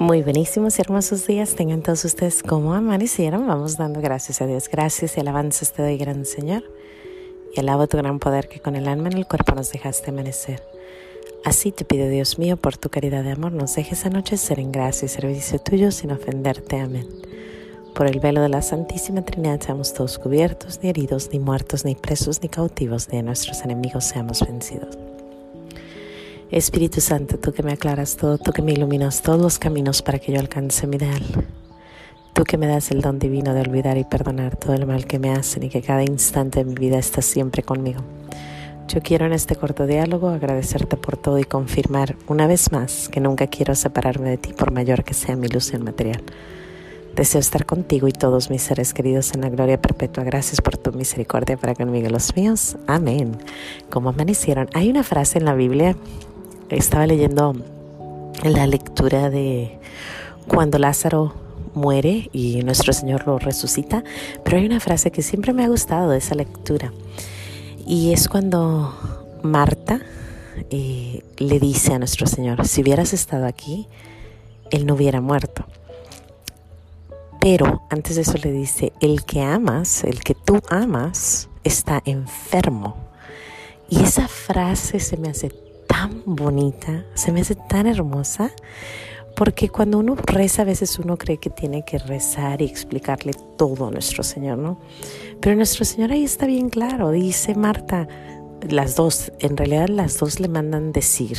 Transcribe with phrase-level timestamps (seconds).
[0.00, 3.46] Muy buenísimos y hermosos días tengan todos ustedes como amanecieron.
[3.46, 4.70] Vamos dando gracias a Dios.
[4.72, 6.64] Gracias y alabanzas te doy, gran Señor.
[7.54, 10.62] Y alabo tu gran poder que con el alma en el cuerpo nos dejaste amanecer.
[11.44, 15.04] Así te pido, Dios mío, por tu caridad de amor, nos dejes anochecer en gracia
[15.04, 16.80] y servicio tuyo sin ofenderte.
[16.80, 17.06] Amén.
[17.94, 21.94] Por el velo de la Santísima Trinidad seamos todos cubiertos, ni heridos, ni muertos, ni
[21.94, 24.96] presos, ni cautivos, de nuestros enemigos seamos vencidos.
[26.50, 30.18] Espíritu Santo, tú que me aclaras todo, tú que me iluminas todos los caminos para
[30.18, 31.22] que yo alcance mi ideal.
[32.32, 35.20] Tú que me das el don divino de olvidar y perdonar todo el mal que
[35.20, 38.00] me hacen y que cada instante de mi vida estás siempre conmigo.
[38.88, 43.20] Yo quiero en este corto diálogo agradecerte por todo y confirmar una vez más que
[43.20, 46.24] nunca quiero separarme de ti por mayor que sea mi ilusión material.
[47.14, 50.24] Deseo estar contigo y todos mis seres queridos en la gloria perpetua.
[50.24, 52.76] Gracias por tu misericordia para conmigo y los míos.
[52.88, 53.36] Amén.
[53.88, 54.68] Como amanecieron.
[54.74, 55.96] Hay una frase en la Biblia,
[56.70, 57.54] estaba leyendo
[58.44, 59.78] la lectura de
[60.48, 61.34] cuando Lázaro
[61.74, 64.02] muere y nuestro Señor lo resucita,
[64.44, 66.92] pero hay una frase que siempre me ha gustado de esa lectura
[67.86, 68.94] y es cuando
[69.42, 70.00] Marta
[70.70, 73.88] eh, le dice a nuestro Señor, si hubieras estado aquí,
[74.70, 75.64] Él no hubiera muerto.
[77.40, 82.96] Pero antes de eso le dice, el que amas, el que tú amas, está enfermo.
[83.88, 85.50] Y esa frase se me hace
[86.00, 88.50] tan bonita, se me hace tan hermosa,
[89.36, 93.88] porque cuando uno reza a veces uno cree que tiene que rezar y explicarle todo
[93.88, 94.78] a nuestro Señor, ¿no?
[95.40, 98.08] Pero nuestro Señor ahí está bien claro, dice Marta,
[98.66, 101.36] las dos, en realidad las dos le mandan decir,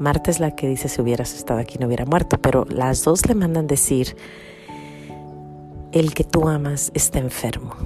[0.00, 3.28] Marta es la que dice si hubieras estado aquí no hubiera muerto, pero las dos
[3.28, 4.16] le mandan decir,
[5.92, 7.76] el que tú amas está enfermo.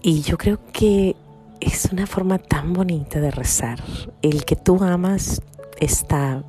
[0.00, 1.16] Y yo creo que
[1.62, 3.78] es una forma tan bonita de rezar.
[4.20, 5.40] El que tú amas
[5.78, 6.44] está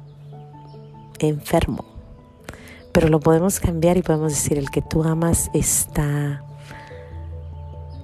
[1.20, 1.86] enfermo.
[2.92, 6.44] Pero lo podemos cambiar y podemos decir, el que tú amas está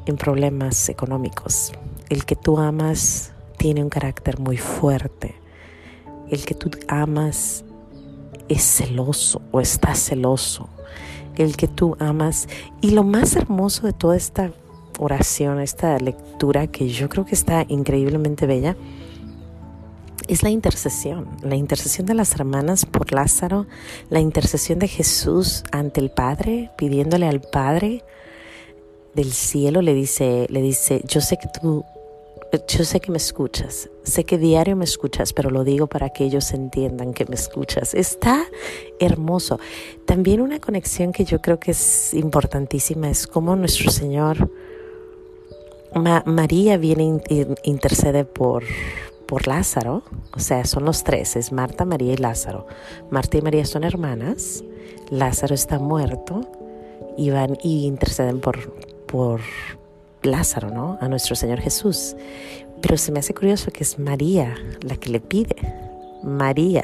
[0.06, 1.72] en problemas económicos.
[2.10, 5.36] El que tú amas tiene un carácter muy fuerte.
[6.30, 7.66] El que tú amas
[8.48, 10.70] es celoso o está celoso
[11.44, 12.48] el que tú amas.
[12.82, 14.52] Y lo más hermoso de toda esta
[15.00, 18.76] oración, esta lectura, que yo creo que está increíblemente bella,
[20.28, 23.66] es la intercesión, la intercesión de las hermanas por Lázaro,
[24.10, 28.04] la intercesión de Jesús ante el Padre, pidiéndole al Padre
[29.16, 31.84] del cielo, le dice, le dice, yo sé que tú
[32.68, 36.24] yo sé que me escuchas, sé que diario me escuchas, pero lo digo para que
[36.24, 37.94] ellos entiendan que me escuchas.
[37.94, 38.44] Está
[39.00, 39.60] hermoso.
[40.06, 44.50] También una conexión que yo creo que es importantísima es cómo nuestro Señor,
[45.96, 47.22] María viene
[47.64, 48.64] intercede por,
[49.26, 50.04] por Lázaro,
[50.36, 52.68] o sea, son los tres, es Marta, María y Lázaro.
[53.10, 54.64] Marta y María son hermanas,
[55.10, 56.48] Lázaro está muerto
[57.18, 58.74] y van y interceden por,
[59.08, 59.42] por,
[60.22, 60.98] Lázaro, ¿no?
[61.02, 62.16] A nuestro Señor Jesús.
[62.82, 65.56] Pero se me hace curioso que es María la que le pide.
[66.24, 66.84] María.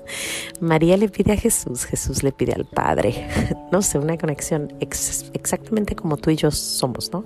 [0.60, 3.28] María le pide a Jesús, Jesús le pide al Padre.
[3.72, 7.24] No sé, una conexión exactamente como tú y yo somos, ¿no?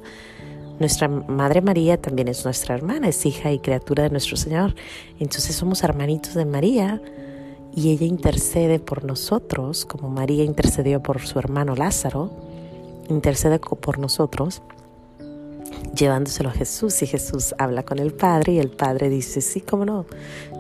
[0.79, 4.75] Nuestra Madre María también es nuestra hermana, es hija y criatura de nuestro Señor.
[5.19, 7.01] Entonces somos hermanitos de María
[7.75, 12.31] y ella intercede por nosotros, como María intercedió por su hermano Lázaro,
[13.09, 14.63] intercede por nosotros
[15.95, 19.85] llevándoselo a Jesús y Jesús habla con el Padre y el Padre dice, sí, cómo
[19.85, 20.07] no,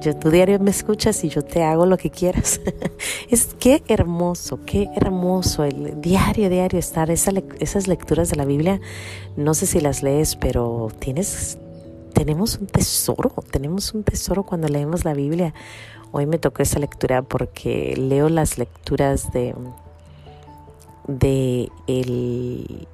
[0.00, 2.60] yo tu diario me escuchas y yo te hago lo que quieras.
[3.30, 8.80] es qué hermoso, qué hermoso el diario, diario estar, esas lecturas de la Biblia,
[9.36, 11.58] no sé si las lees, pero tienes,
[12.12, 15.54] tenemos un tesoro, tenemos un tesoro cuando leemos la Biblia.
[16.10, 19.54] Hoy me tocó esa lectura porque leo las lecturas de,
[21.06, 22.88] de el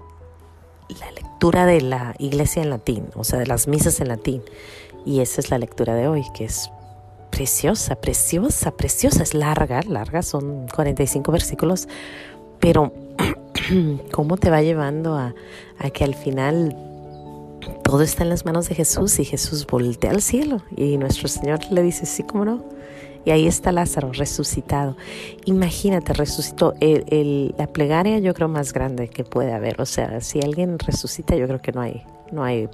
[0.89, 4.43] la lectura de la iglesia en latín, o sea, de las misas en latín.
[5.05, 6.71] Y esa es la lectura de hoy, que es
[7.31, 9.23] preciosa, preciosa, preciosa.
[9.23, 11.89] Es larga, larga, son 45 versículos,
[12.61, 12.93] pero
[14.13, 15.35] cómo te va llevando a,
[15.93, 16.77] que al final
[17.83, 21.61] todo está en las manos de Jesús y Jesús voltea al cielo y nuestro Señor
[21.71, 22.65] le dice, sí, cómo no,
[23.25, 24.97] y ahí está Lázaro resucitado.
[25.47, 26.75] Imagínate, resucitó.
[26.81, 29.81] la plegaria yo creo más grande que puede haber.
[29.81, 32.69] O sea, si alguien resucita, yo creo que no hay, no hay,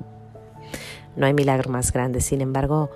[1.17, 2.21] no hay milagro más grande.
[2.21, 2.91] Sin embargo,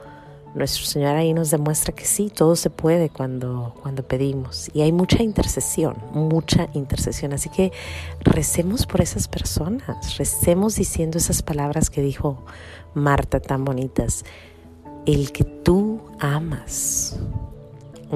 [0.54, 4.70] nuestro Señor ahí nos demuestra que sí, todo se puede cuando, cuando pedimos.
[4.72, 7.32] Y hay mucha intercesión, mucha intercesión.
[7.32, 7.72] Así que
[8.20, 12.44] recemos por esas personas, recemos diciendo esas palabras que dijo
[12.94, 14.24] Marta tan bonitas.
[15.06, 17.18] El que tú amas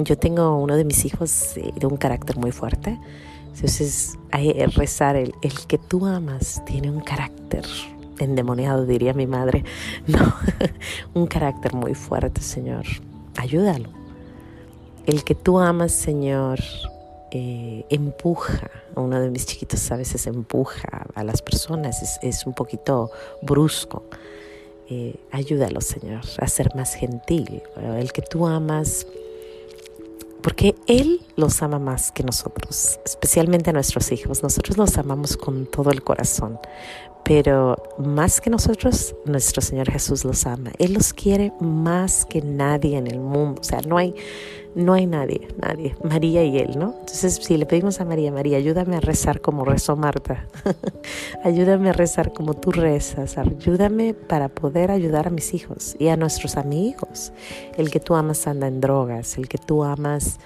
[0.04, 2.98] yo tengo uno de mis hijos eh, de un carácter muy fuerte.
[3.54, 4.16] Entonces,
[4.76, 7.64] rezar, el, el que tú amas tiene un carácter
[8.18, 9.64] endemoniado, diría mi madre.
[10.06, 10.34] No,
[11.14, 12.84] un carácter muy fuerte, Señor.
[13.36, 13.90] Ayúdalo.
[15.06, 16.60] El que tú amas, Señor,
[17.30, 18.70] eh, empuja.
[18.94, 23.10] Uno de mis chiquitos a veces empuja a las personas, es, un poquito
[23.42, 24.04] brusco.
[24.90, 27.62] Eh, ayúdalo, Señor, a ser más gentil.
[27.76, 29.06] El que tú amas
[30.42, 34.42] porque Él los ama más que nosotros, especialmente a nuestros hijos.
[34.42, 36.58] Nosotros los amamos con todo el corazón,
[37.24, 40.72] pero más que nosotros, nuestro Señor Jesús los ama.
[40.78, 43.60] Él los quiere más que nadie en el mundo.
[43.60, 44.14] O sea, no hay,
[44.78, 45.96] no hay nadie, nadie.
[46.04, 46.94] María y Él, ¿no?
[47.00, 50.46] Entonces, si le pedimos a María, María, ayúdame a rezar como rezó Marta.
[51.44, 53.38] ayúdame a rezar como tú rezas.
[53.38, 57.32] Ayúdame para poder ayudar a mis hijos y a nuestros amigos.
[57.76, 60.38] El que tú amas anda en drogas, el que tú amas...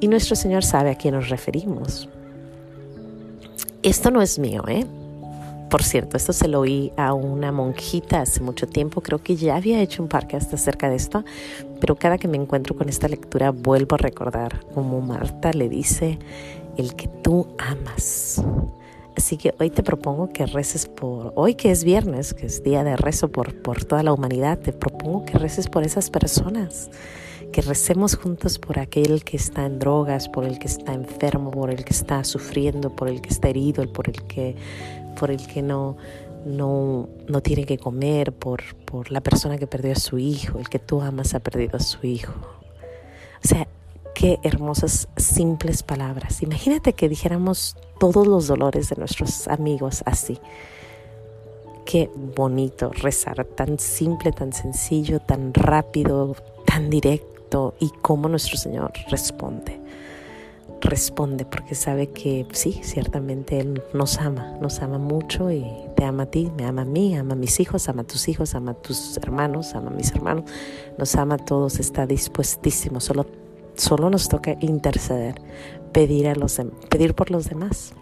[0.00, 2.08] Y nuestro Señor sabe a quién nos referimos.
[3.84, 4.84] Esto no es mío, ¿eh?
[5.70, 9.56] Por cierto, esto se lo oí a una monjita hace mucho tiempo, creo que ya
[9.56, 11.24] había hecho un podcast acerca de esto,
[11.80, 16.20] pero cada que me encuentro con esta lectura vuelvo a recordar como Marta le dice,
[16.76, 18.42] el que tú amas.
[19.16, 22.84] Así que hoy te propongo que reces por, hoy que es viernes, que es día
[22.84, 26.90] de rezo por, por toda la humanidad, te propongo que reces por esas personas,
[27.50, 31.70] que recemos juntos por aquel que está en drogas, por el que está enfermo, por
[31.70, 34.54] el que está sufriendo, por el que está herido, por el que
[35.16, 35.96] por el que no,
[36.44, 40.68] no, no tiene que comer, por, por la persona que perdió a su hijo, el
[40.68, 42.34] que tú amas ha perdido a su hijo.
[43.44, 43.66] O sea,
[44.14, 46.42] qué hermosas, simples palabras.
[46.42, 50.38] Imagínate que dijéramos todos los dolores de nuestros amigos así.
[51.84, 58.92] Qué bonito rezar, tan simple, tan sencillo, tan rápido, tan directo y cómo nuestro Señor
[59.10, 59.80] responde
[60.86, 65.66] responde porque sabe que sí, ciertamente Él nos ama, nos ama mucho y
[65.96, 68.28] te ama a ti, me ama a mí, ama a mis hijos, ama a tus
[68.28, 70.44] hijos, ama a tus hermanos, ama a mis hermanos,
[70.96, 73.26] nos ama a todos, está dispuestísimo, solo,
[73.74, 75.40] solo nos toca interceder,
[75.92, 77.92] pedir, a los, pedir por los demás.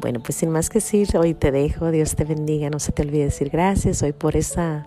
[0.00, 3.02] Bueno, pues sin más que decir, hoy te dejo, Dios te bendiga, no se te
[3.02, 4.86] olvide decir gracias hoy por esa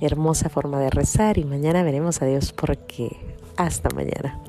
[0.00, 3.16] hermosa forma de rezar y mañana veremos a Dios porque
[3.56, 4.40] hasta mañana.